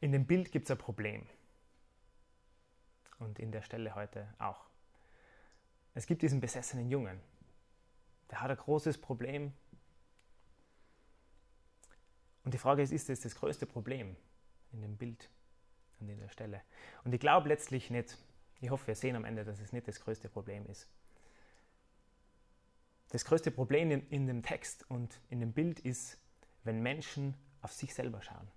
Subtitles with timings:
[0.00, 1.26] in dem Bild gibt es ein Problem.
[3.18, 4.66] Und in der Stelle heute auch.
[5.94, 7.20] Es gibt diesen besessenen Jungen.
[8.30, 9.52] Der hat ein großes Problem.
[12.44, 14.16] Und die Frage ist, ist es das größte Problem
[14.72, 15.28] in dem Bild
[15.98, 16.62] und in der Stelle?
[17.04, 18.16] Und ich glaube letztlich nicht.
[18.60, 20.88] Ich hoffe, wir sehen am Ende, dass es nicht das größte Problem ist.
[23.10, 26.18] Das größte Problem in, in dem Text und in dem Bild ist,
[26.64, 28.48] wenn Menschen auf sich selber schauen.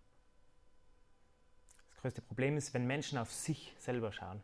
[2.03, 4.44] Größte Problem ist, wenn Menschen auf sich selber schauen.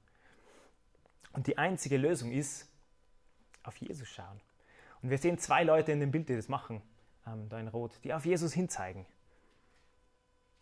[1.33, 2.69] Und die einzige Lösung ist,
[3.63, 4.39] auf Jesus schauen.
[5.01, 6.81] Und wir sehen zwei Leute in dem Bild, die das machen,
[7.27, 9.05] ähm, da in Rot, die auf Jesus hinzeigen.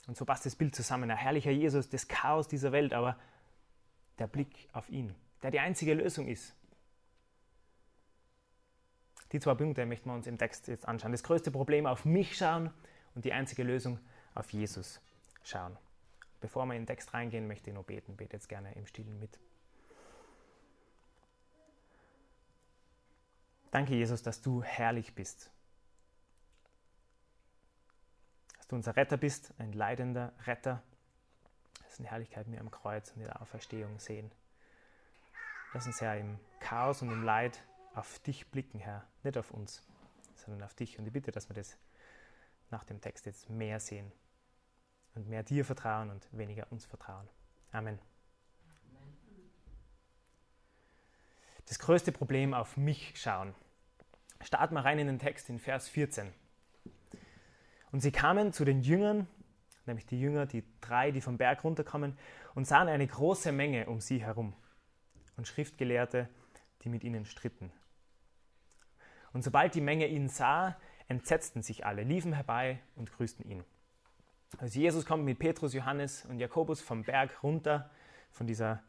[0.07, 1.11] Und so passt das Bild zusammen.
[1.11, 3.15] Ein herrlicher Jesus, das Chaos dieser Welt, aber
[4.17, 6.55] der Blick auf ihn, der die einzige Lösung ist.
[9.33, 11.11] Die zwei Punkte möchten wir uns im Text jetzt anschauen.
[11.11, 12.71] Das größte Problem auf mich schauen
[13.13, 13.99] und die einzige Lösung
[14.33, 14.99] auf Jesus
[15.43, 15.77] schauen.
[16.39, 18.15] Bevor wir in den Text reingehen, möchte ich noch beten.
[18.15, 19.39] Bete jetzt gerne im Stillen mit.
[23.71, 25.49] Danke, Jesus, dass du herrlich bist.
[28.57, 30.83] Dass du unser Retter bist, ein leidender Retter,
[31.85, 34.31] dessen Herrlichkeit wir am Kreuz und in der Auferstehung sehen.
[35.73, 37.61] Lass uns, Herr, im Chaos und im Leid
[37.93, 39.83] auf dich blicken, Herr, nicht auf uns,
[40.35, 40.97] sondern auf dich.
[40.99, 41.77] Und ich bitte, dass wir das
[42.69, 44.11] nach dem Text jetzt mehr sehen
[45.17, 47.27] und mehr dir vertrauen und weniger uns vertrauen.
[47.71, 47.99] Amen.
[51.65, 53.53] Das größte Problem auf mich schauen.
[54.41, 56.31] Starten wir rein in den Text in Vers 14.
[57.91, 59.27] Und sie kamen zu den Jüngern,
[59.87, 62.17] nämlich die Jünger, die drei, die vom Berg runterkommen,
[62.53, 64.53] und sahen eine große Menge um sie herum
[65.35, 66.29] und Schriftgelehrte,
[66.83, 67.71] die mit ihnen stritten.
[69.33, 70.77] Und sobald die Menge ihn sah,
[71.07, 73.63] entsetzten sich alle, liefen herbei und grüßten ihn.
[74.57, 77.89] Also Jesus kommt mit Petrus, Johannes und Jakobus vom Berg runter,
[78.31, 78.81] von dieser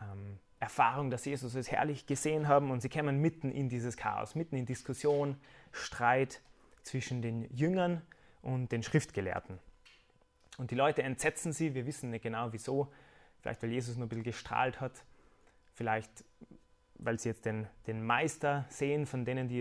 [0.00, 4.34] ähm, Erfahrung, dass Jesus es herrlich gesehen haben und sie kämen mitten in dieses Chaos,
[4.34, 5.36] mitten in Diskussion,
[5.72, 6.40] Streit
[6.82, 8.02] zwischen den Jüngern
[8.42, 9.58] und den Schriftgelehrten.
[10.56, 12.92] Und die Leute entsetzen sie, wir wissen nicht genau wieso,
[13.40, 15.04] vielleicht weil Jesus nur ein bisschen gestrahlt hat,
[15.74, 16.24] vielleicht
[16.98, 19.58] weil sie jetzt den, den Meister sehen von denen, die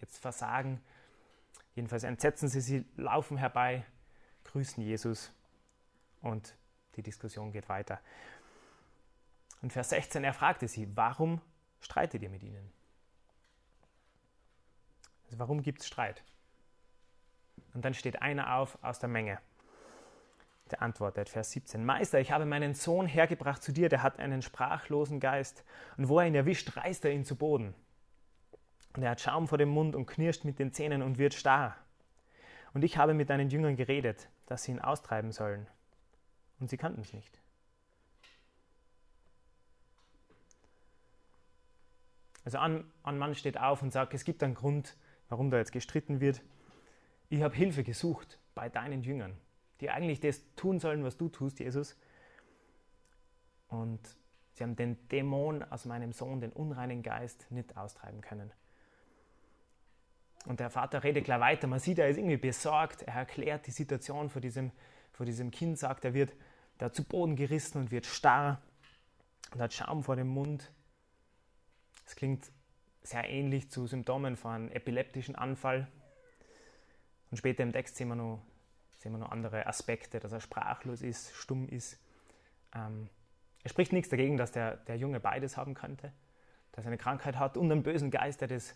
[0.00, 0.80] jetzt versagen.
[1.74, 3.84] Jedenfalls entsetzen sie, sie laufen herbei,
[4.52, 5.32] grüßen Jesus
[6.22, 6.54] und
[6.96, 8.00] die Diskussion geht weiter.
[9.62, 11.40] Und Vers 16, er fragte sie, warum
[11.80, 12.70] streitet ihr mit ihnen?
[15.26, 16.22] Also warum gibt es Streit?
[17.74, 19.38] Und dann steht einer auf aus der Menge
[20.70, 24.42] der antwortet, Vers 17, Meister, ich habe meinen Sohn hergebracht zu dir, der hat einen
[24.42, 25.64] sprachlosen Geist.
[25.96, 27.74] Und wo er ihn erwischt, reißt er ihn zu Boden.
[28.94, 31.76] Und er hat Schaum vor dem Mund und knirscht mit den Zähnen und wird starr.
[32.74, 35.66] Und ich habe mit deinen Jüngern geredet, dass sie ihn austreiben sollen.
[36.58, 37.40] Und sie kannten es nicht.
[42.44, 44.96] Also ein, ein Mann steht auf und sagt, es gibt einen Grund,
[45.28, 46.42] warum da jetzt gestritten wird.
[47.28, 49.38] Ich habe Hilfe gesucht bei deinen Jüngern
[49.80, 51.96] die eigentlich das tun sollen, was du tust, Jesus.
[53.68, 54.00] Und
[54.54, 58.52] sie haben den Dämon aus meinem Sohn, den unreinen Geist, nicht austreiben können.
[60.48, 61.66] Und der Vater redet gleich weiter.
[61.66, 63.02] Man sieht, er ist irgendwie besorgt.
[63.02, 64.72] Er erklärt die Situation vor diesem,
[65.12, 66.32] vor diesem Kind, sagt, er wird
[66.78, 68.62] da zu Boden gerissen und wird starr
[69.52, 70.72] und hat Schaum vor dem Mund.
[72.06, 72.50] Es klingt
[73.02, 75.86] sehr ähnlich zu Symptomen von einem epileptischen Anfall.
[77.30, 78.40] Und später im Text sehen wir noch
[78.96, 82.00] sehen wir noch andere Aspekte, dass er sprachlos ist, stumm ist.
[82.74, 83.10] Ähm,
[83.62, 86.10] es spricht nichts dagegen, dass der, der Junge beides haben könnte,
[86.72, 88.74] dass er eine Krankheit hat und einen bösen Geist, der das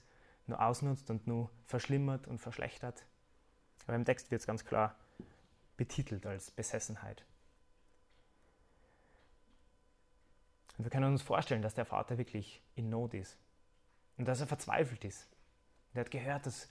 [0.52, 3.04] nur ausnutzt und nur verschlimmert und verschlechtert.
[3.86, 4.94] Aber im Text wird es ganz klar
[5.76, 7.24] betitelt als Besessenheit.
[10.76, 13.36] Und wir können uns vorstellen, dass der Vater wirklich in Not ist
[14.16, 15.28] und dass er verzweifelt ist.
[15.90, 16.68] Und er hat gehört, dass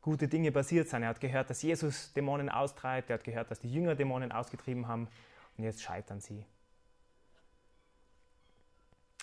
[0.00, 1.02] gute Dinge passiert sind.
[1.02, 4.88] Er hat gehört, dass Jesus Dämonen austreibt, er hat gehört, dass die Jünger Dämonen ausgetrieben
[4.88, 5.08] haben
[5.56, 6.44] und jetzt scheitern sie.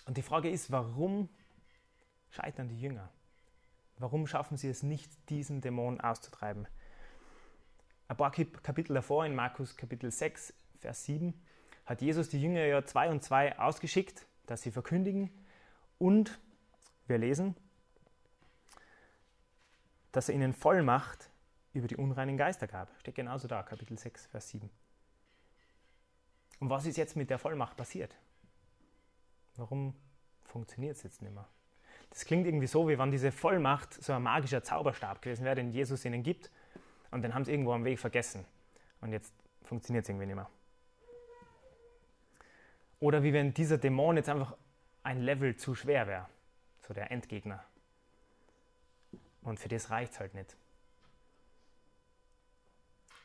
[0.06, 1.30] Und die Frage ist, warum
[2.30, 3.10] scheitern die Jünger?
[4.02, 6.68] Warum schaffen sie es nicht, diesen Dämon auszutreiben?
[8.08, 11.40] Ein paar Kapitel davor, in Markus Kapitel 6, Vers 7,
[11.86, 15.30] hat Jesus die Jünger ja zwei und zwei ausgeschickt, dass sie verkündigen.
[16.00, 16.40] Und
[17.06, 17.56] wir lesen,
[20.12, 21.30] dass er ihnen Vollmacht
[21.74, 22.90] über die unreinen Geister gab.
[23.00, 24.68] Steht genauso da, Kapitel 6, Vers 7.
[26.60, 28.16] Und was ist jetzt mit der Vollmacht passiert?
[29.58, 29.94] Warum
[30.42, 31.48] funktioniert es jetzt nicht mehr?
[32.12, 35.72] Das klingt irgendwie so, wie wenn diese Vollmacht so ein magischer Zauberstab gewesen wäre, den
[35.72, 36.52] Jesus ihnen gibt.
[37.10, 38.46] Und den haben sie irgendwo am Weg vergessen.
[39.00, 40.50] Und jetzt funktioniert es irgendwie nicht mehr.
[43.00, 44.56] Oder wie wenn dieser Dämon jetzt einfach
[45.04, 46.28] ein Level zu schwer wäre,
[46.88, 47.64] so der Endgegner.
[49.42, 50.56] Und für das reicht es halt nicht.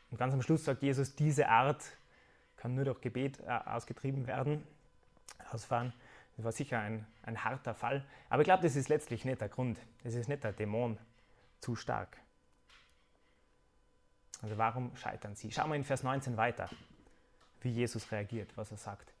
[0.09, 1.83] Und ganz am Schluss sagt Jesus, diese Art
[2.55, 4.65] kann nur durch Gebet äh, ausgetrieben werden,
[5.51, 5.93] ausfahren.
[6.37, 8.05] Das war sicher ein, ein harter Fall.
[8.29, 9.79] Aber ich glaube, das ist letztlich nicht der Grund.
[10.03, 10.97] Das ist nicht der Dämon
[11.59, 12.15] zu stark.
[14.43, 15.51] Also warum scheitern sie?
[15.51, 16.69] Schauen wir in Vers 19 weiter,
[17.61, 19.11] wie Jesus reagiert, was er sagt.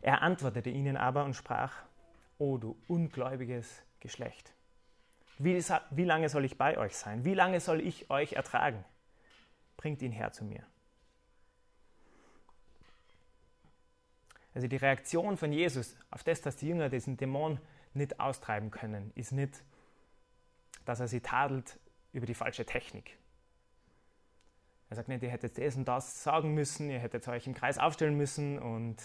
[0.00, 1.72] Er antwortete ihnen aber und sprach,
[2.38, 4.52] O du ungläubiges Geschlecht,
[5.38, 7.24] wie, wie lange soll ich bei euch sein?
[7.24, 8.84] Wie lange soll ich euch ertragen?
[9.76, 10.64] Bringt ihn her zu mir.
[14.54, 17.58] Also die Reaktion von Jesus auf das, dass die Jünger diesen Dämon
[17.94, 19.64] nicht austreiben können, ist nicht,
[20.84, 21.78] dass er sie tadelt
[22.12, 23.16] über die falsche Technik.
[24.90, 27.78] Er sagt nicht, ihr hättet das und das sagen müssen, ihr hättet euch im Kreis
[27.78, 28.96] aufstellen müssen und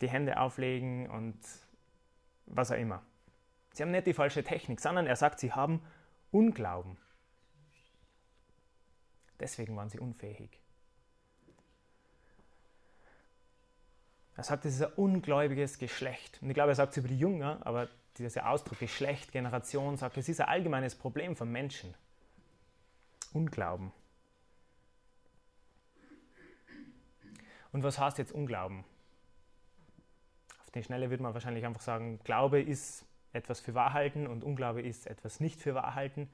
[0.00, 1.38] die Hände auflegen und
[2.46, 3.02] was auch immer.
[3.72, 5.80] Sie haben nicht die falsche Technik, sondern er sagt, sie haben
[6.30, 6.96] Unglauben.
[9.38, 10.61] Deswegen waren sie unfähig.
[14.36, 16.38] Er sagt, es ist ein ungläubiges Geschlecht.
[16.40, 17.88] Und ich glaube, er sagt es über die Jünger, aber
[18.18, 21.94] dieser Ausdruck Geschlecht, Generation, sagt, es ist ein allgemeines Problem von Menschen.
[23.32, 23.92] Unglauben.
[27.72, 28.84] Und was heißt jetzt Unglauben?
[30.62, 34.82] Auf die Schnelle würde man wahrscheinlich einfach sagen, Glaube ist etwas für Wahrhalten und Unglaube
[34.82, 36.28] ist etwas nicht für Wahrhalten.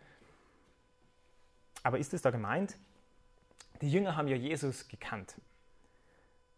[1.85, 2.77] Aber ist es da gemeint?
[3.81, 5.37] Die Jünger haben ja Jesus gekannt.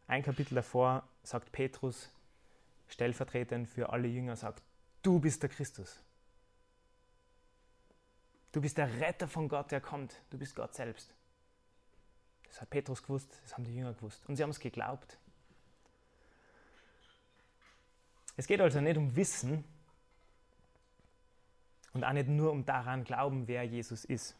[0.07, 2.11] Ein Kapitel davor sagt Petrus,
[2.89, 4.63] stellvertretend für alle Jünger, sagt,
[5.03, 6.01] du bist der Christus.
[8.53, 10.15] Du bist der Retter von Gott, der kommt.
[10.31, 11.15] Du bist Gott selbst.
[12.49, 14.23] Das hat Petrus gewusst, das haben die Jünger gewusst.
[14.27, 15.19] Und sie haben es geglaubt.
[18.37, 19.65] Es geht also nicht um Wissen
[21.93, 24.35] und auch nicht nur um daran glauben, wer Jesus ist.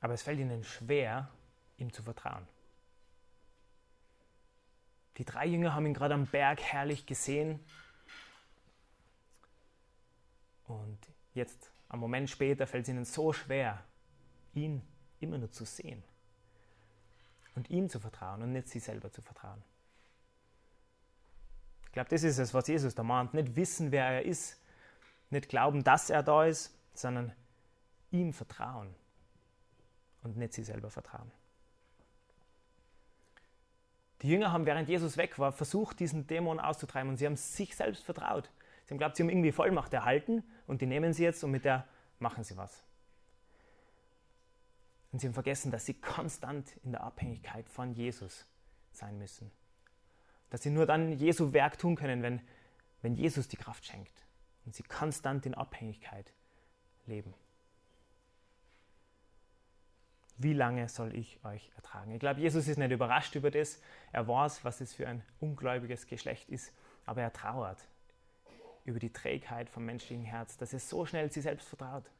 [0.00, 1.28] Aber es fällt ihnen schwer,
[1.76, 2.46] ihm zu vertrauen.
[5.18, 7.60] Die drei Jünger haben ihn gerade am Berg herrlich gesehen.
[10.64, 10.98] Und
[11.34, 13.84] jetzt, am Moment später, fällt es ihnen so schwer,
[14.54, 14.82] ihn
[15.20, 16.02] immer nur zu sehen.
[17.54, 19.62] Und ihm zu vertrauen und nicht sie selber zu vertrauen.
[21.86, 23.34] Ich glaube, das ist es, was Jesus da mahnt.
[23.34, 24.58] Nicht wissen, wer er ist,
[25.28, 27.34] nicht glauben, dass er da ist, sondern
[28.10, 28.94] ihm vertrauen
[30.22, 31.30] und nicht sie selber vertrauen.
[34.22, 37.74] Die Jünger haben, während Jesus weg war, versucht, diesen Dämon auszutreiben und sie haben sich
[37.74, 38.50] selbst vertraut.
[38.84, 41.64] Sie haben glaubt, sie haben irgendwie Vollmacht erhalten und die nehmen sie jetzt und mit
[41.64, 41.86] der
[42.18, 42.82] machen sie was.
[45.12, 48.46] Und sie haben vergessen, dass sie konstant in der Abhängigkeit von Jesus
[48.92, 49.50] sein müssen.
[50.50, 52.40] Dass sie nur dann Jesu Werk tun können, wenn,
[53.00, 54.24] wenn Jesus die Kraft schenkt
[54.66, 56.32] und sie konstant in Abhängigkeit
[57.06, 57.34] leben
[60.42, 62.12] wie lange soll ich euch ertragen?
[62.12, 63.78] Ich glaube, Jesus ist nicht überrascht über das.
[64.10, 66.72] Er weiß, was es für ein ungläubiges Geschlecht ist,
[67.04, 67.86] aber er trauert
[68.86, 72.10] über die Trägheit vom menschlichen Herz, dass es so schnell sich selbst vertraut.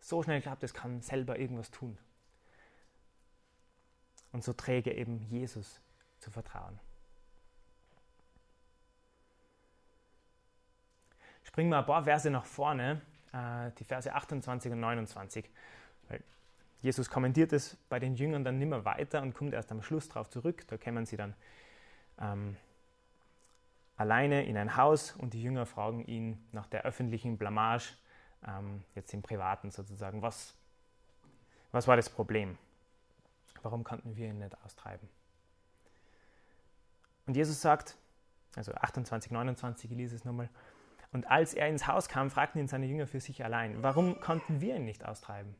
[0.00, 1.96] So schnell glaubt, es kann selber irgendwas tun.
[4.32, 5.80] Und so träge eben Jesus
[6.18, 6.78] zu vertrauen.
[11.42, 13.00] Springen wir ein paar Verse nach vorne,
[13.32, 15.48] äh, die Verse 28 und 29.
[16.82, 20.30] Jesus kommentiert es bei den Jüngern dann nimmer weiter und kommt erst am Schluss darauf
[20.30, 20.66] zurück.
[20.68, 21.34] Da kämen sie dann
[22.18, 22.56] ähm,
[23.96, 27.96] alleine in ein Haus und die Jünger fragen ihn nach der öffentlichen Blamage,
[28.46, 30.54] ähm, jetzt im Privaten sozusagen, was,
[31.70, 32.56] was war das Problem?
[33.62, 35.06] Warum konnten wir ihn nicht austreiben?
[37.26, 37.96] Und Jesus sagt,
[38.56, 40.48] also 28, 29, ich lese es nochmal,
[41.12, 44.60] und als er ins Haus kam, fragten ihn seine Jünger für sich allein, warum konnten
[44.60, 45.54] wir ihn nicht austreiben?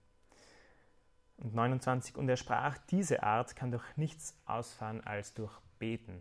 [1.41, 6.21] Und 29, und er sprach, diese Art kann durch nichts ausfahren als durch Beten.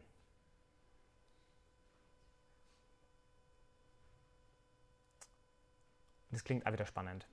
[6.32, 7.28] Das klingt auch wieder spannend.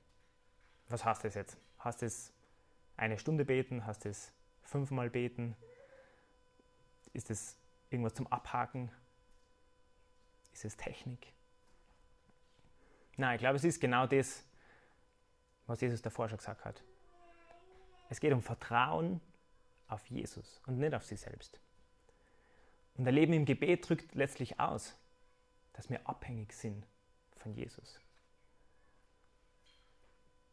[0.89, 1.57] Was heißt das jetzt?
[1.85, 2.33] Heißt es
[2.97, 3.87] eine Stunde beten?
[3.87, 5.57] Heißt es fünfmal beten?
[7.13, 7.57] Ist es
[7.91, 8.91] irgendwas zum Abhaken?
[10.53, 11.33] Ist es Technik?
[13.17, 14.43] Nein, ich glaube, es ist genau das,
[15.67, 16.83] was Jesus davor schon gesagt hat.
[18.09, 19.21] Es geht um Vertrauen
[19.89, 21.61] auf Jesus und nicht auf sich selbst.
[22.97, 24.97] Und der Leben im Gebet drückt letztlich aus,
[25.73, 26.87] dass wir abhängig sind
[27.37, 28.01] von Jesus.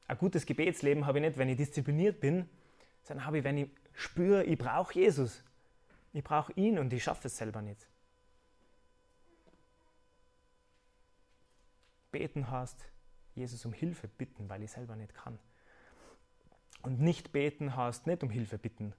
[0.07, 2.50] Ein gutes Gebetsleben habe ich nicht, wenn ich diszipliniert bin,
[3.03, 5.43] sondern habe ich, wenn ich spüre, ich brauche Jesus.
[6.12, 7.88] Ich brauche ihn und ich schaffe es selber nicht.
[12.12, 12.86] Beten heißt,
[13.33, 15.39] Jesus um Hilfe bitten, weil ich selber nicht kann.
[16.83, 18.93] Und nicht beten heißt nicht um Hilfe bitten.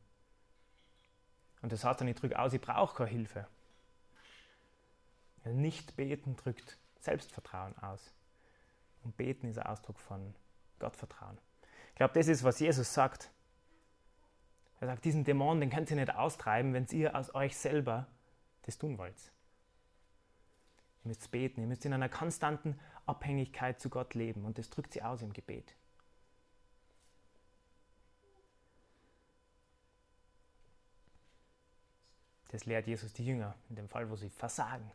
[1.62, 3.46] Und das heißt dann, ich drücke aus, ich brauche keine Hilfe.
[5.44, 8.12] Nicht beten drückt Selbstvertrauen aus.
[9.02, 10.34] Und beten ist ein Ausdruck von
[10.78, 11.38] Gottvertrauen.
[11.90, 13.30] Ich glaube, das ist, was Jesus sagt.
[14.80, 18.06] Er sagt, diesen Dämon, den könnt ihr nicht austreiben, wenn ihr aus euch selber
[18.62, 19.32] das tun wollt.
[21.04, 24.94] Ihr müsst beten, ihr müsst in einer konstanten Abhängigkeit zu Gott leben und das drückt
[24.94, 25.76] sie aus im Gebet.
[32.54, 34.88] Das lehrt Jesus die Jünger, in dem Fall, wo sie versagen.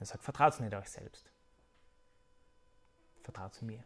[0.00, 1.30] Er sagt, vertraut nicht euch selbst.
[3.20, 3.84] Vertraut mir.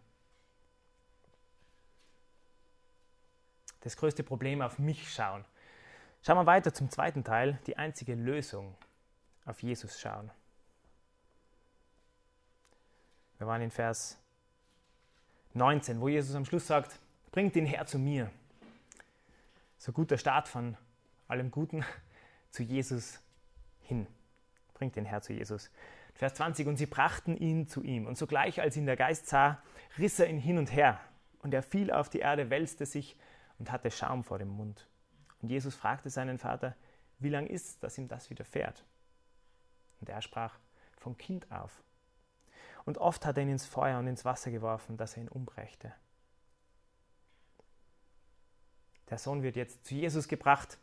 [3.80, 5.44] Das größte Problem auf mich schauen.
[6.22, 8.76] Schauen wir weiter zum zweiten Teil, die einzige Lösung
[9.44, 10.30] auf Jesus schauen.
[13.38, 14.16] Wir waren in Vers
[15.54, 17.00] 19, wo Jesus am Schluss sagt,
[17.32, 18.30] bringt ihn her zu mir.
[19.76, 20.76] So guter Start von
[21.30, 21.84] allem Guten
[22.50, 23.20] zu Jesus
[23.80, 24.06] hin.
[24.74, 25.70] Bringt den Herr zu Jesus.
[26.14, 28.06] Vers 20, und sie brachten ihn zu ihm.
[28.06, 29.62] Und sogleich, als ihn der Geist sah,
[29.98, 31.00] riss er ihn hin und her.
[31.42, 33.16] Und er fiel auf die Erde, wälzte sich
[33.58, 34.86] und hatte Schaum vor dem Mund.
[35.40, 36.76] Und Jesus fragte seinen Vater,
[37.18, 38.84] wie lang ist dass ihm das widerfährt?
[40.00, 40.58] Und er sprach,
[40.96, 41.82] vom Kind auf.
[42.84, 45.92] Und oft hat er ihn ins Feuer und ins Wasser geworfen, dass er ihn umbrächte.
[49.10, 50.78] Der Sohn wird jetzt zu Jesus gebracht.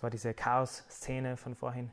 [0.00, 1.90] Das war diese Chaos-Szene von vorhin.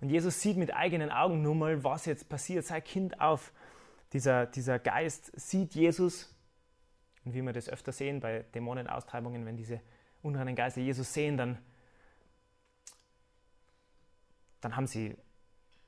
[0.00, 2.64] Und Jesus sieht mit eigenen Augen nun mal, was jetzt passiert.
[2.64, 3.52] Sei Kind auf.
[4.12, 6.32] Dieser, dieser Geist sieht Jesus.
[7.24, 9.80] Und wie wir das öfter sehen bei Dämonenaustreibungen, wenn diese
[10.22, 11.58] unreinen Geister Jesus sehen, dann,
[14.60, 15.16] dann haben sie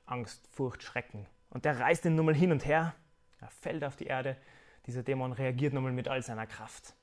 [0.05, 1.27] Angst, Furcht, Schrecken.
[1.49, 2.93] Und der reißt ihn nun mal hin und her.
[3.39, 4.35] Er fällt auf die Erde.
[4.85, 6.93] Dieser Dämon reagiert nun mal mit all seiner Kraft.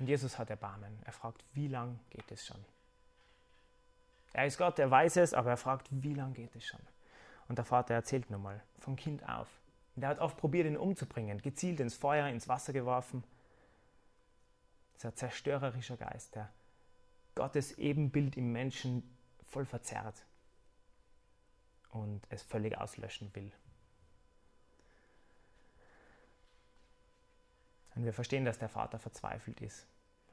[0.00, 0.98] Und Jesus hat Erbarmen.
[1.04, 2.64] Er fragt, wie lang geht es schon?
[4.32, 6.80] Er ist Gott, er weiß es, aber er fragt, wie lang geht es schon?
[7.48, 9.48] Und der Vater erzählt nun mal, vom Kind auf.
[9.94, 13.24] Und er hat oft probiert, ihn umzubringen, gezielt ins Feuer, ins Wasser geworfen.
[15.02, 16.50] Ein zerstörerischer Geist, der
[17.34, 19.02] Gottes Ebenbild im Menschen
[19.44, 20.24] voll verzerrt
[21.90, 23.52] und es völlig auslöschen will.
[27.94, 29.86] Und wir verstehen, dass der Vater verzweifelt ist.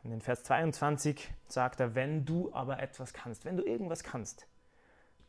[0.03, 4.47] Und in Vers 22 sagt er, wenn du aber etwas kannst, wenn du irgendwas kannst,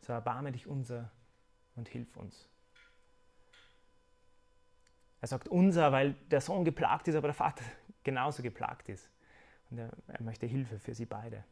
[0.00, 1.10] so erbarme dich unser
[1.74, 2.48] und hilf uns.
[5.20, 7.64] Er sagt unser, weil der Sohn geplagt ist, aber der Vater
[8.04, 9.10] genauso geplagt ist.
[9.70, 11.44] Und er, er möchte Hilfe für sie beide.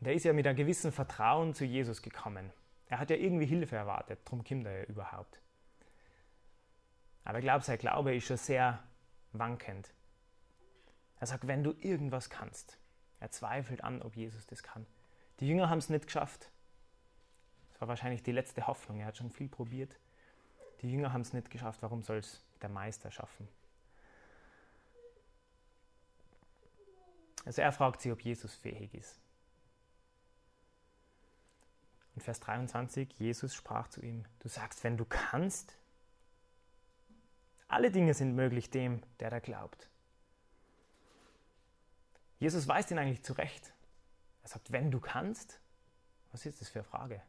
[0.00, 2.52] Und er ist ja mit einem gewissen Vertrauen zu Jesus gekommen.
[2.88, 5.40] Er hat ja irgendwie Hilfe erwartet, darum kommt er ja überhaupt.
[7.30, 8.82] Aber ich glaube, sein Glaube ist schon sehr
[9.30, 9.94] wankend.
[11.20, 12.76] Er sagt, wenn du irgendwas kannst.
[13.20, 14.84] Er zweifelt an, ob Jesus das kann.
[15.38, 16.50] Die Jünger haben es nicht geschafft.
[17.70, 18.98] Das war wahrscheinlich die letzte Hoffnung.
[18.98, 19.96] Er hat schon viel probiert.
[20.82, 21.82] Die Jünger haben es nicht geschafft.
[21.82, 23.46] Warum soll es der Meister schaffen?
[27.44, 29.20] Also er fragt sie, ob Jesus fähig ist.
[32.16, 35.76] In Vers 23, Jesus sprach zu ihm, du sagst, wenn du kannst,
[37.70, 39.88] alle Dinge sind möglich dem, der da glaubt.
[42.38, 43.72] Jesus weist ihn eigentlich zurecht.
[44.42, 45.60] Er sagt, wenn du kannst,
[46.32, 47.22] was ist das für eine Frage?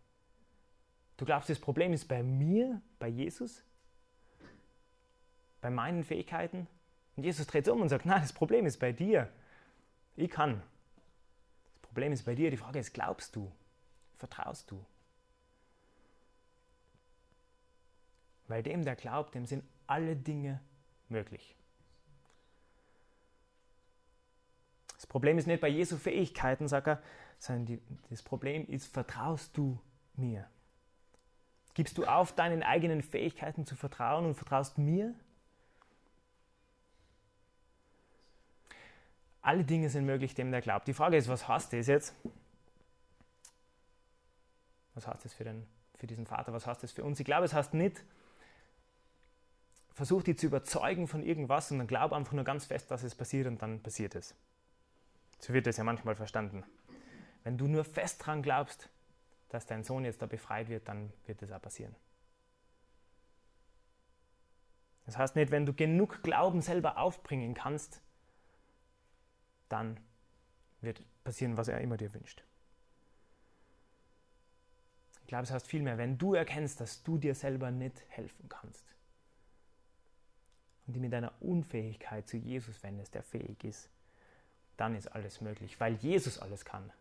[1.17, 3.63] Du glaubst, das Problem ist bei mir, bei Jesus,
[5.59, 6.67] bei meinen Fähigkeiten?
[7.15, 9.29] Und Jesus dreht um und sagt, nein, das Problem ist bei dir.
[10.15, 10.63] Ich kann.
[11.73, 12.49] Das Problem ist bei dir.
[12.49, 13.51] Die Frage ist, glaubst du?
[14.17, 14.83] Vertraust du?
[18.47, 20.61] Weil dem, der glaubt, dem sind alle Dinge
[21.09, 21.53] möglich.
[24.95, 27.03] Das Problem ist nicht bei Jesu Fähigkeiten, sagt er,
[27.39, 29.77] sondern die, das Problem ist, vertraust du
[30.15, 30.47] mir?
[31.73, 35.13] Gibst du auf, deinen eigenen Fähigkeiten zu vertrauen und vertraust mir?
[39.41, 40.87] Alle Dinge sind möglich dem, der glaubt.
[40.87, 42.15] Die Frage ist, was heißt das jetzt?
[44.93, 46.53] Was heißt das für, den, für diesen Vater?
[46.53, 47.19] Was heißt das für uns?
[47.19, 48.05] Ich glaube, es heißt nicht,
[49.93, 53.15] versuch dich zu überzeugen von irgendwas und dann glaub einfach nur ganz fest, dass es
[53.15, 54.35] passiert und dann passiert es.
[55.39, 56.63] So wird es ja manchmal verstanden.
[57.43, 58.89] Wenn du nur fest dran glaubst,
[59.49, 61.95] dass dein Sohn jetzt da befreit wird, dann wird das auch passieren.
[65.05, 68.01] Das heißt nicht, wenn du genug Glauben selber aufbringen kannst,
[69.67, 69.99] dann
[70.79, 72.43] wird passieren, was er immer dir wünscht.
[75.21, 78.91] Ich glaube, es heißt vielmehr, wenn du erkennst, dass du dir selber nicht helfen kannst
[80.85, 83.89] und dich mit deiner Unfähigkeit zu Jesus wendest, der fähig ist,
[84.77, 86.91] dann ist alles möglich, weil Jesus alles kann.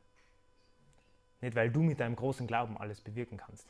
[1.41, 3.67] Nicht, weil du mit deinem großen Glauben alles bewirken kannst.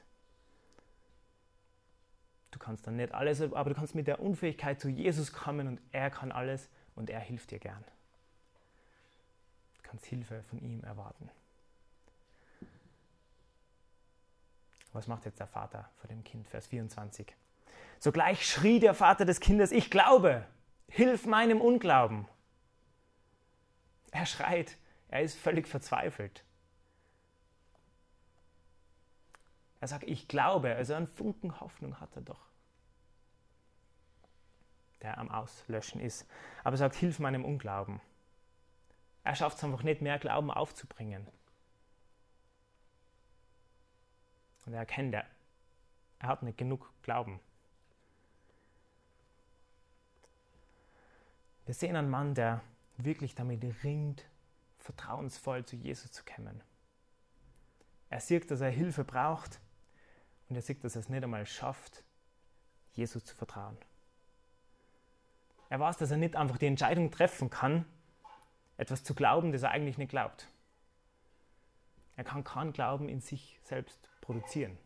[2.50, 5.80] Du kannst dann nicht alles, aber du kannst mit der Unfähigkeit zu Jesus kommen und
[5.92, 7.84] er kann alles und er hilft dir gern.
[9.76, 11.30] Du kannst Hilfe von ihm erwarten.
[14.92, 16.48] Was macht jetzt der Vater vor dem Kind?
[16.48, 17.32] Vers 24.
[18.00, 20.46] Sogleich schrie der Vater des Kindes, ich glaube,
[20.88, 22.26] hilf meinem Unglauben.
[24.10, 24.78] Er schreit,
[25.08, 26.42] er ist völlig verzweifelt.
[29.80, 32.40] Er sagt, ich glaube, also einen Funken Hoffnung hat er doch,
[35.02, 36.26] der am Auslöschen ist.
[36.64, 38.00] Aber er sagt, hilf meinem Unglauben.
[39.24, 41.26] Er schafft es einfach nicht mehr, Glauben aufzubringen.
[44.64, 45.26] Und er erkennt, er,
[46.18, 47.40] er hat nicht genug Glauben.
[51.70, 52.62] Wir sehen einen Mann, der
[52.96, 54.24] wirklich damit ringt,
[54.78, 56.64] vertrauensvoll zu Jesus zu kommen.
[58.08, 59.60] Er sieht, dass er Hilfe braucht
[60.48, 62.02] und er sieht, dass er es nicht einmal schafft,
[62.94, 63.78] Jesus zu vertrauen.
[65.68, 67.84] Er weiß, dass er nicht einfach die Entscheidung treffen kann,
[68.76, 70.48] etwas zu glauben, das er eigentlich nicht glaubt.
[72.16, 74.76] Er kann keinen Glauben in sich selbst produzieren.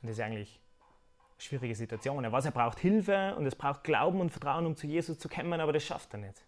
[0.00, 0.60] Und das ist eigentlich
[1.32, 2.24] eine schwierige Situation.
[2.24, 5.28] Er weiß, er braucht Hilfe und es braucht Glauben und Vertrauen, um zu Jesus zu
[5.28, 6.42] kommen, aber das schafft er nicht.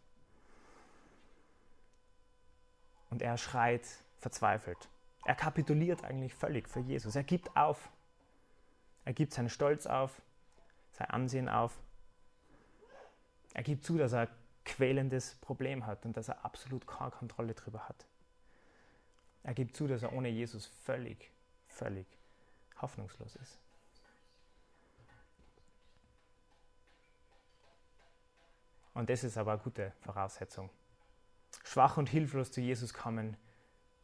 [3.11, 3.87] Und er schreit
[4.18, 4.88] verzweifelt.
[5.24, 7.14] Er kapituliert eigentlich völlig für Jesus.
[7.14, 7.90] Er gibt auf.
[9.05, 10.22] Er gibt seinen Stolz auf,
[10.92, 11.79] sein Ansehen auf.
[13.53, 14.29] Er gibt zu, dass er ein
[14.64, 18.07] quälendes Problem hat und dass er absolut keine Kontrolle darüber hat.
[19.42, 21.31] Er gibt zu, dass er ohne Jesus völlig,
[21.66, 22.07] völlig
[22.83, 23.59] hoffnungslos ist.
[28.95, 30.68] Und das ist aber eine gute Voraussetzung
[31.64, 33.37] schwach und hilflos zu Jesus kommen,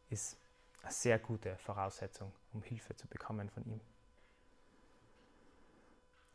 [0.09, 0.37] ist
[0.83, 3.79] eine sehr gute Voraussetzung, um Hilfe zu bekommen von ihm.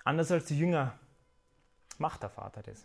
[0.05, 0.99] Anders als die Jünger
[1.99, 2.85] macht der Vater das.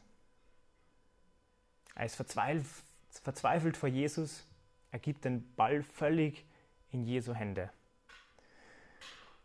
[1.95, 4.45] Er ist verzweifelt vor Jesus,
[4.91, 6.45] er gibt den Ball völlig
[6.91, 7.69] in Jesu Hände.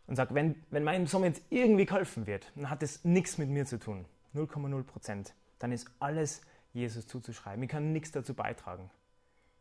[0.07, 3.49] Und sagt, wenn, wenn meinem Sohn jetzt irgendwie geholfen wird, dann hat es nichts mit
[3.49, 4.05] mir zu tun.
[4.35, 5.33] 0,0 Prozent.
[5.59, 6.41] Dann ist alles
[6.73, 7.63] Jesus zuzuschreiben.
[7.63, 8.91] Ich kann nichts dazu beitragen.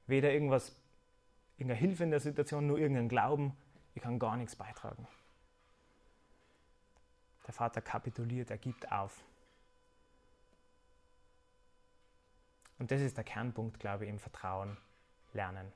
[0.07, 0.76] Weder irgendwas,
[1.57, 3.57] irgendeine Hilfe in der Situation, nur irgendeinen Glauben.
[3.94, 5.07] Ich kann gar nichts beitragen.
[7.46, 9.22] Der Vater kapituliert, er gibt auf.
[12.78, 14.76] Und das ist der Kernpunkt, glaube ich, im Vertrauen
[15.33, 15.72] lernen.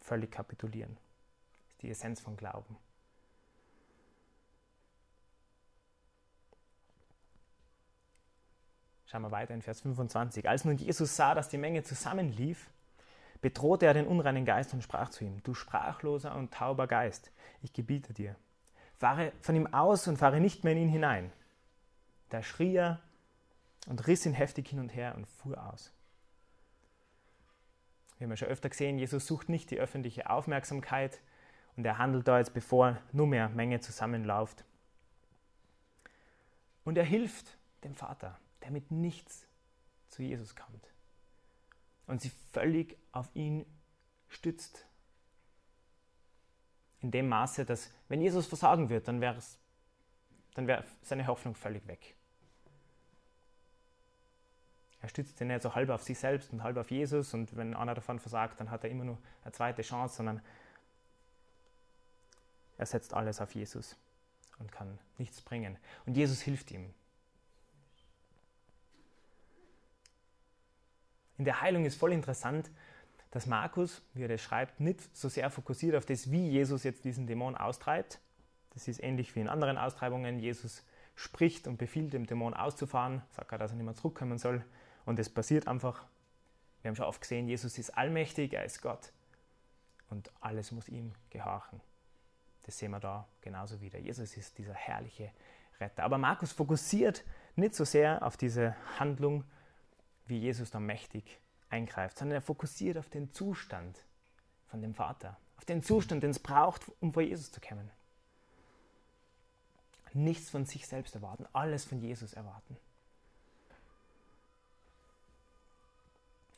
[0.00, 0.96] Völlig kapitulieren.
[0.96, 2.76] Das ist die Essenz von Glauben.
[9.10, 10.46] Schauen wir weiter in Vers 25.
[10.46, 12.68] Als nun Jesus sah, dass die Menge zusammenlief,
[13.40, 17.72] bedrohte er den unreinen Geist und sprach zu ihm, du sprachloser und tauber Geist, ich
[17.72, 18.36] gebiete dir,
[18.98, 21.32] fahre von ihm aus und fahre nicht mehr in ihn hinein.
[22.28, 23.00] Da schrie er
[23.86, 25.90] und riss ihn heftig hin und her und fuhr aus.
[28.18, 31.22] Wir haben ja schon öfter gesehen, Jesus sucht nicht die öffentliche Aufmerksamkeit
[31.76, 34.64] und er handelt da jetzt, bevor nur mehr Menge zusammenläuft.
[36.84, 39.46] Und er hilft dem Vater der mit nichts
[40.08, 40.88] zu Jesus kommt
[42.06, 43.64] und sie völlig auf ihn
[44.28, 44.84] stützt.
[47.00, 49.40] In dem Maße, dass wenn Jesus versagen wird, dann wäre
[50.54, 52.16] dann wär seine Hoffnung völlig weg.
[55.00, 57.74] Er stützt ihn nicht so halb auf sich selbst und halb auf Jesus und wenn
[57.74, 60.42] einer davon versagt, dann hat er immer nur eine zweite Chance, sondern
[62.76, 63.96] er setzt alles auf Jesus
[64.58, 65.76] und kann nichts bringen.
[66.06, 66.92] Und Jesus hilft ihm.
[71.38, 72.70] In der Heilung ist voll interessant,
[73.30, 77.04] dass Markus, wie er das schreibt, nicht so sehr fokussiert auf das, wie Jesus jetzt
[77.04, 78.20] diesen Dämon austreibt.
[78.70, 80.38] Das ist ähnlich wie in anderen Austreibungen.
[80.38, 84.64] Jesus spricht und befiehlt dem Dämon auszufahren, sagt er, dass er nicht mehr zurückkommen soll.
[85.04, 86.04] Und es passiert einfach.
[86.82, 89.12] Wir haben schon oft gesehen, Jesus ist allmächtig, er ist Gott.
[90.10, 91.80] Und alles muss ihm gehorchen.
[92.62, 93.98] Das sehen wir da genauso wieder.
[93.98, 95.30] Jesus ist dieser herrliche
[95.80, 96.04] Retter.
[96.04, 97.24] Aber Markus fokussiert
[97.56, 99.44] nicht so sehr auf diese Handlung,
[100.28, 104.04] wie Jesus da mächtig eingreift, sondern er fokussiert auf den Zustand
[104.68, 107.90] von dem Vater, auf den Zustand, den es braucht, um vor Jesus zu kommen.
[110.14, 112.76] Nichts von sich selbst erwarten, alles von Jesus erwarten.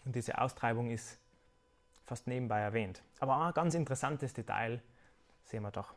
[0.05, 1.19] Und diese Austreibung ist
[2.07, 3.03] fast nebenbei erwähnt.
[3.19, 4.83] Aber ein ganz interessantes Detail
[5.45, 5.95] sehen wir doch.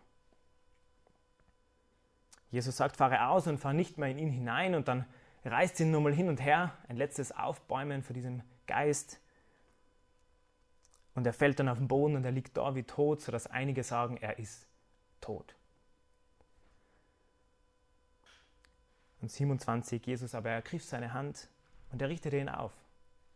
[2.52, 5.06] Jesus sagt, fahre aus und fahre nicht mehr in ihn hinein und dann
[5.52, 9.20] reißt ihn nochmal hin und her, ein letztes Aufbäumen für diesem Geist.
[11.16, 13.84] Und er fällt dann auf den Boden und er liegt da wie tot, sodass einige
[13.84, 14.68] sagen, er ist
[15.22, 15.56] tot.
[19.22, 21.48] Und 27, Jesus aber ergriff seine Hand
[21.92, 22.74] und er richtete ihn auf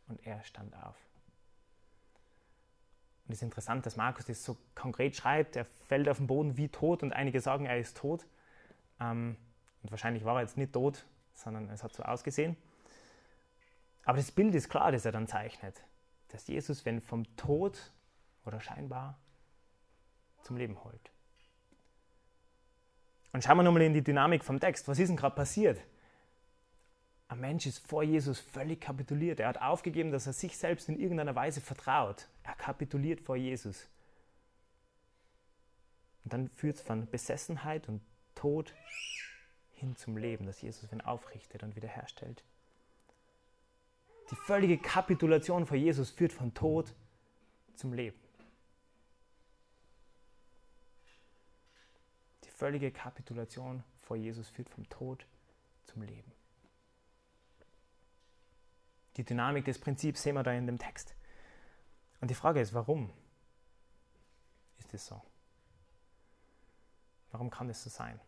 [0.08, 0.96] und er stand auf.
[3.26, 5.56] Und es ist interessant, dass Markus das so konkret schreibt.
[5.56, 8.26] Er fällt auf den Boden wie tot und einige sagen, er ist tot.
[9.00, 9.36] Ähm,
[9.84, 11.06] und wahrscheinlich war er jetzt nicht tot,
[11.38, 12.58] sondern es hat so ausgesehen.
[14.04, 15.82] Aber das Bild ist klar, das er dann zeichnet,
[16.30, 17.92] dass Jesus, wenn vom Tod
[18.46, 19.18] oder scheinbar
[20.44, 21.12] zum Leben holt.
[23.34, 24.88] Und schauen wir nochmal in die Dynamik vom Text.
[24.88, 25.80] Was ist denn gerade passiert?
[27.28, 29.40] Ein Mensch ist vor Jesus völlig kapituliert.
[29.40, 32.30] Er hat aufgegeben, dass er sich selbst in irgendeiner Weise vertraut.
[32.44, 33.90] Er kapituliert vor Jesus.
[36.24, 38.02] Und dann führt es von Besessenheit und
[38.34, 38.74] Tod
[39.78, 42.44] hin zum Leben, das Jesus ihn aufrichtet und wiederherstellt.
[44.32, 46.94] Die völlige Kapitulation vor Jesus führt von Tod
[47.76, 48.20] zum Leben.
[52.44, 55.26] Die völlige Kapitulation vor Jesus führt vom Tod
[55.86, 56.32] zum Leben.
[59.16, 61.16] Die Dynamik des Prinzips sehen wir da in dem Text.
[62.20, 63.12] Und die Frage ist, warum
[64.80, 65.22] ist es so?
[67.32, 68.20] Warum kann es so sein?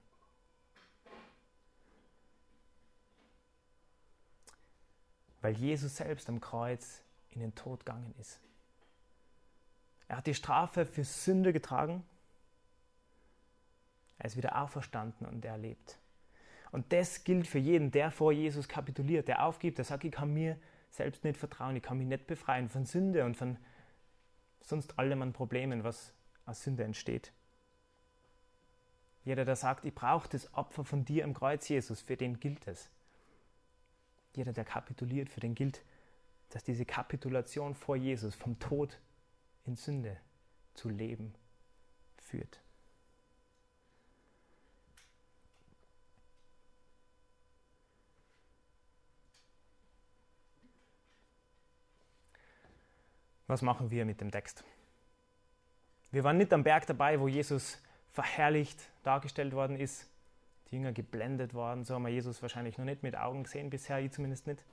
[5.41, 8.39] Weil Jesus selbst am Kreuz in den Tod gegangen ist.
[10.07, 12.03] Er hat die Strafe für Sünde getragen.
[14.17, 15.97] Er ist wieder auferstanden und er lebt.
[16.71, 20.33] Und das gilt für jeden, der vor Jesus kapituliert, der aufgibt, der sagt, ich kann
[20.33, 20.57] mir
[20.89, 23.57] selbst nicht vertrauen, ich kann mich nicht befreien von Sünde und von
[24.61, 26.13] sonst allem an Problemen, was
[26.45, 27.31] aus Sünde entsteht.
[29.23, 32.67] Jeder, der sagt, ich brauche das Opfer von dir am Kreuz, Jesus, für den gilt
[32.67, 32.89] es.
[34.35, 35.81] Jeder, der kapituliert, für den gilt,
[36.49, 38.99] dass diese Kapitulation vor Jesus vom Tod
[39.65, 40.17] in Sünde
[40.73, 41.33] zu Leben
[42.17, 42.59] führt.
[53.47, 54.63] Was machen wir mit dem Text?
[56.11, 57.79] Wir waren nicht am Berg dabei, wo Jesus
[58.11, 60.08] verherrlicht dargestellt worden ist,
[60.69, 61.83] die Jünger geblendet worden.
[61.83, 64.63] So haben wir Jesus wahrscheinlich noch nicht mit Augen gesehen, bisher ich zumindest nicht.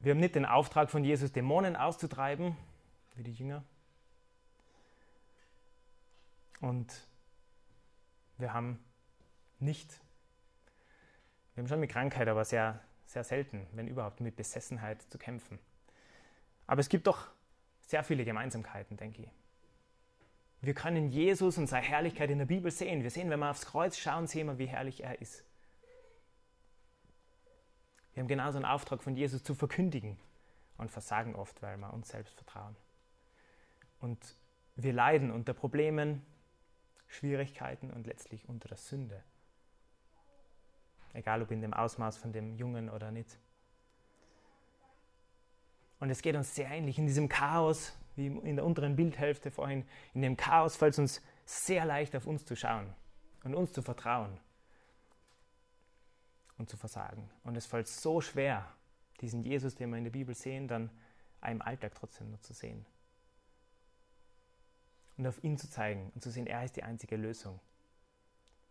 [0.00, 2.56] Wir haben nicht den Auftrag von Jesus, Dämonen auszutreiben,
[3.14, 3.64] wie die Jünger.
[6.60, 7.06] Und
[8.38, 8.78] wir haben
[9.58, 10.00] nicht,
[11.54, 15.58] wir haben schon mit Krankheit, aber sehr sehr selten, wenn überhaupt, mit Besessenheit zu kämpfen.
[16.66, 17.28] Aber es gibt doch
[17.80, 19.28] sehr viele Gemeinsamkeiten, denke ich.
[20.60, 23.02] Wir können Jesus und seine Herrlichkeit in der Bibel sehen.
[23.02, 25.44] Wir sehen, wenn wir aufs Kreuz schauen, sehen wir, wie herrlich er ist.
[28.14, 30.18] Wir haben genauso einen Auftrag von Jesus zu verkündigen
[30.78, 32.74] und versagen oft, weil wir uns selbst vertrauen.
[34.00, 34.18] Und
[34.76, 36.24] wir leiden unter Problemen,
[37.06, 39.22] Schwierigkeiten und letztlich unter der Sünde
[41.16, 43.38] egal ob in dem Ausmaß von dem Jungen oder nicht.
[45.98, 49.84] Und es geht uns sehr ähnlich in diesem Chaos, wie in der unteren Bildhälfte vorhin,
[50.14, 52.92] in dem Chaos fällt es uns sehr leicht auf uns zu schauen
[53.44, 54.38] und uns zu vertrauen
[56.58, 57.30] und zu versagen.
[57.44, 58.66] Und es fällt so schwer,
[59.20, 60.90] diesen Jesus, den wir in der Bibel sehen, dann
[61.46, 62.84] im Alltag trotzdem nur zu sehen.
[65.16, 67.60] Und auf ihn zu zeigen und zu sehen, er ist die einzige Lösung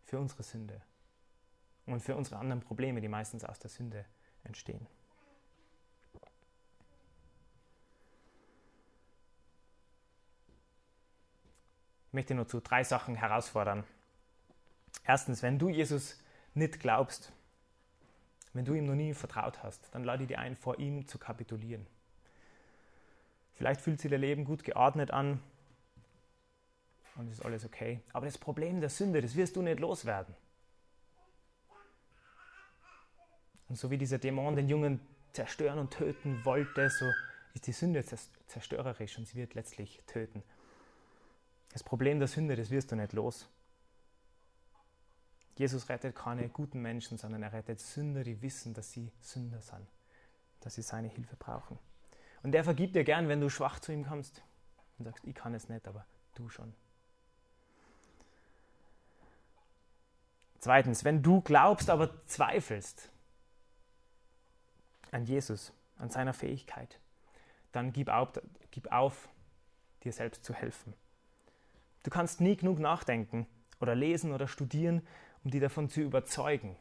[0.04, 0.82] für unsere Sünde
[1.86, 4.06] und für unsere anderen Probleme, die meistens aus der Sünde
[4.44, 4.86] entstehen.
[12.16, 13.84] Möchte nur zu drei Sachen herausfordern.
[15.06, 16.20] Erstens, wenn du Jesus
[16.56, 17.32] nicht glaubst,
[18.54, 21.20] wenn du ihm noch nie vertraut hast, dann lade ich dir ein, vor ihm zu
[21.20, 21.86] kapitulieren.
[23.54, 25.42] Vielleicht fühlt sich dein Leben gut geordnet an
[27.16, 28.02] und ist alles okay.
[28.14, 30.34] Aber das Problem der Sünde, das wirst du nicht loswerden.
[33.68, 35.00] Und so wie dieser Dämon den Jungen
[35.34, 37.06] zerstören und töten wollte, so
[37.54, 38.04] ist die Sünde
[38.48, 40.44] zerstörerisch und sie wird letztlich töten.
[41.72, 43.50] Das Problem der Sünde, das wirst du nicht los.
[45.58, 49.88] Jesus rettet keine guten Menschen, sondern er rettet Sünder, die wissen, dass sie Sünder sind,
[50.60, 51.80] dass sie seine Hilfe brauchen.
[52.44, 54.44] Und er vergibt dir gern, wenn du schwach zu ihm kommst
[54.98, 56.74] und sagst, ich kann es nicht, aber du schon.
[60.60, 63.10] Zweitens, wenn du glaubst, aber zweifelst
[65.12, 67.00] an Jesus, an seiner Fähigkeit,
[67.72, 68.30] dann gib auf,
[68.72, 69.30] gib auf,
[70.04, 70.94] dir selbst zu helfen.
[72.06, 73.48] Du kannst nie genug nachdenken
[73.80, 75.02] oder lesen oder studieren,
[75.44, 76.76] um die davon zu überzeugen.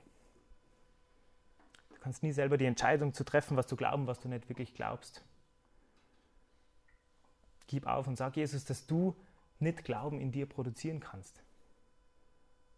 [1.95, 4.75] Du kannst nie selber die Entscheidung zu treffen, was du glauben, was du nicht wirklich
[4.75, 5.25] glaubst.
[7.69, 9.17] Gib auf und sag Jesus, dass du
[9.61, 11.43] nicht Glauben in dir produzieren kannst.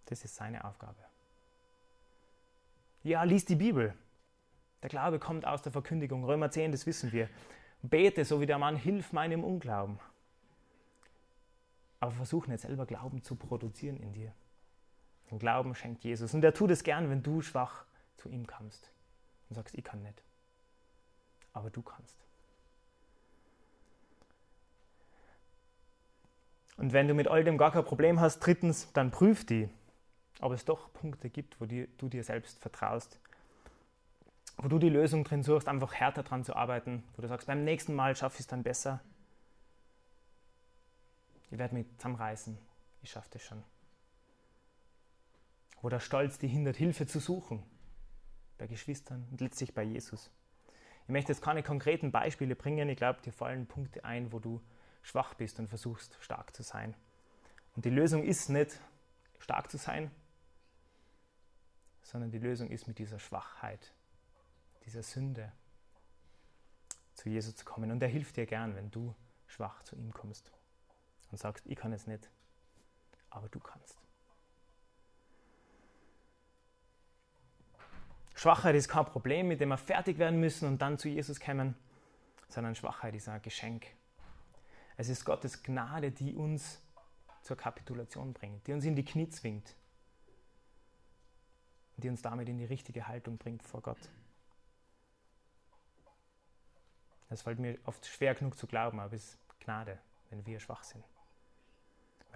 [0.05, 1.03] Das ist seine Aufgabe.
[3.03, 3.93] Ja, lies die Bibel.
[4.85, 6.23] Der Glaube kommt aus der Verkündigung.
[6.23, 7.29] Römer 10, das wissen wir.
[7.83, 9.99] Bete, so wie der Mann, hilf meinem Unglauben.
[12.07, 14.33] Aber versuch nicht selber Glauben zu produzieren in dir.
[15.33, 16.35] Den Glauben schenkt Jesus.
[16.35, 17.85] Und er tut es gern, wenn du schwach
[18.16, 18.92] zu ihm kommst
[19.49, 20.23] und sagst, ich kann nicht.
[21.53, 22.16] Aber du kannst.
[26.77, 29.69] Und wenn du mit all dem gar kein Problem hast, drittens, dann prüf die,
[30.40, 33.19] ob es doch Punkte gibt, wo du dir selbst vertraust.
[34.59, 37.64] Wo du die Lösung drin suchst, einfach härter dran zu arbeiten, wo du sagst, beim
[37.64, 39.01] nächsten Mal schaffe ich es dann besser.
[41.51, 42.59] Ich werde mich zusammenreißen,
[43.03, 43.63] ich schaffe das schon.
[45.81, 47.63] Wo der Stolz dich hindert, Hilfe zu suchen,
[48.59, 50.31] bei Geschwistern und letztlich bei Jesus.
[51.05, 54.61] Ich möchte jetzt keine konkreten Beispiele bringen, ich glaube, dir fallen Punkte ein, wo du
[55.03, 56.95] schwach bist und versuchst stark zu sein.
[57.77, 58.81] Und die Lösung ist nicht
[59.39, 60.11] stark zu sein,
[62.03, 63.95] sondern die Lösung ist mit dieser Schwachheit,
[64.85, 65.53] dieser Sünde
[67.15, 67.93] zu Jesus zu kommen.
[67.93, 69.15] Und er hilft dir gern, wenn du
[69.47, 70.51] schwach zu ihm kommst
[71.31, 72.31] und sagst, ich kann es nicht,
[73.31, 73.99] aber du kannst.
[78.35, 81.75] Schwachheit ist kein Problem, mit dem wir fertig werden müssen und dann zu Jesus kommen,
[82.49, 83.87] sondern Schwachheit ist ein Geschenk.
[84.97, 86.81] Es ist Gottes Gnade, die uns
[87.43, 89.75] zur Kapitulation bringt, die uns in die Knie zwingt
[91.97, 94.11] und die uns damit in die richtige Haltung bringt vor Gott.
[97.29, 99.99] Das fällt mir oft schwer genug zu glauben, aber es ist Gnade,
[100.31, 101.05] wenn wir schwach sind,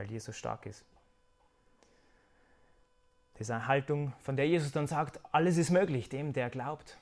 [0.01, 0.85] weil Jesus stark ist.
[3.35, 6.99] Das ist eine Haltung, von der Jesus dann sagt, alles ist möglich, dem, der glaubt,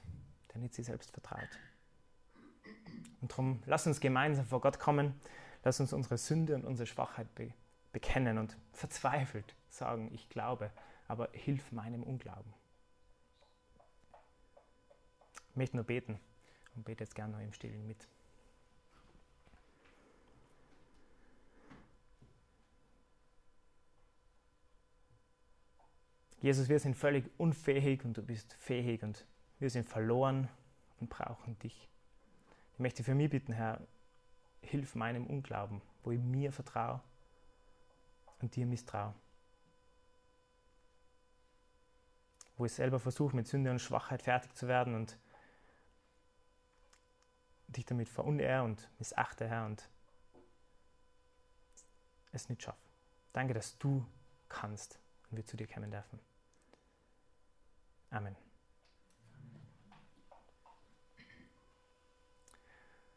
[0.52, 1.48] der nicht sich selbst vertraut.
[3.20, 5.14] Und darum, lass uns gemeinsam vor Gott kommen
[5.64, 7.52] Lass uns unsere Sünde und unsere Schwachheit be
[7.90, 10.70] bekennen und verzweifelt sagen, ich glaube,
[11.08, 12.52] aber hilf meinem Unglauben.
[15.50, 16.20] Ich möchte nur beten
[16.76, 18.06] und bete jetzt gerne noch im Stillen mit.
[26.40, 29.26] Jesus, wir sind völlig unfähig und du bist fähig und
[29.58, 30.48] wir sind verloren
[31.00, 31.88] und brauchen dich.
[32.74, 33.80] Ich möchte für mich bitten, Herr,
[34.62, 37.02] hilf meinem Unglauben, wo ich mir vertraue
[38.40, 39.14] und dir misstraue.
[42.56, 45.18] Wo ich selber versuche, mit Sünde und Schwachheit fertig zu werden und
[47.66, 49.88] dich damit verunehre und missachte, Herr, und
[52.30, 52.78] es nicht schaffe.
[53.32, 54.06] Danke, dass du
[54.48, 56.18] kannst und wir zu dir kommen dürfen.
[58.10, 58.47] Amen.